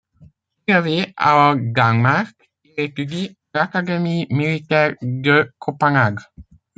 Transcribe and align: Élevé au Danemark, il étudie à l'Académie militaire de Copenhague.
Élevé 0.65 1.13
au 1.19 1.53
Danemark, 1.75 2.33
il 2.63 2.73
étudie 2.79 3.37
à 3.53 3.59
l'Académie 3.59 4.25
militaire 4.31 4.95
de 5.03 5.53
Copenhague. 5.59 6.19